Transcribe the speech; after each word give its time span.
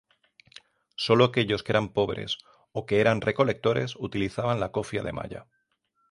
Sólo 0.95 1.25
aquellos 1.25 1.61
que 1.61 1.73
eran 1.73 1.89
pobres 1.93 2.39
o 2.71 2.87
que 2.87 3.01
eran 3.01 3.21
recolectores 3.21 3.95
utilizaban 3.97 4.59
la 4.59 4.71
cofia 4.71 5.03
de 5.03 5.13
malla. 5.13 5.45